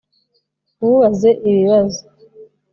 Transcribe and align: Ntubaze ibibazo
Ntubaze 0.77 1.29
ibibazo 1.49 2.01